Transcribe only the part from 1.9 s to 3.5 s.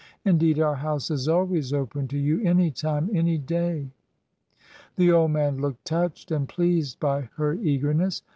to you— any time, any